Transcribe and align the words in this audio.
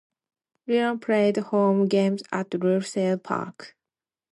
Ilion 0.65 0.97
played 0.97 1.37
home 1.37 1.85
games 1.87 2.23
at 2.31 2.51
Russell 2.59 3.19
Park. 3.19 3.77